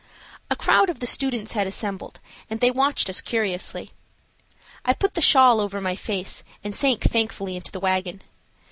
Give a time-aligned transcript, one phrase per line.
[0.49, 3.91] A crowd of the students had assembled, and they watched us curiously.
[4.83, 8.23] I put the shawl over my face, and sank thankfully into the wagon.